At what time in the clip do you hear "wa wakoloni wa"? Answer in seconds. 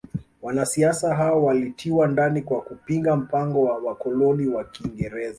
3.63-4.63